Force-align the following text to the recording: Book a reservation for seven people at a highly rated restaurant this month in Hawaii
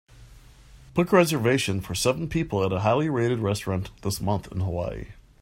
Book 0.95 1.13
a 1.13 1.15
reservation 1.15 1.79
for 1.79 1.93
seven 1.93 2.27
people 2.27 2.63
at 2.65 2.73
a 2.73 2.79
highly 2.79 3.07
rated 3.07 3.37
restaurant 3.37 3.91
this 4.01 4.19
month 4.19 4.51
in 4.51 4.61
Hawaii 4.61 5.09